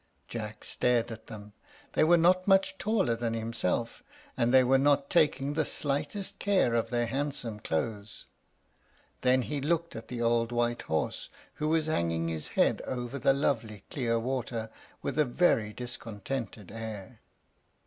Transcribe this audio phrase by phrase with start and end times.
[0.27, 1.53] Jack stared at them.
[1.93, 4.01] They were not much taller than himself,
[4.35, 8.25] and they were not taking the slightest care of their handsome clothes;
[9.21, 11.29] then he looked at the old white horse,
[11.61, 14.71] who was hanging his head over the lovely clear water
[15.03, 17.19] with a very discontented air.